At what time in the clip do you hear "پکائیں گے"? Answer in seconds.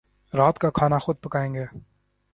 1.21-1.65